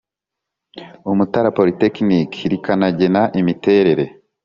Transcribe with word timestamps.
Umutara 1.11 1.49
polytechnic 1.57 2.31
rikanagena 2.51 3.21
imiterere 3.39 4.05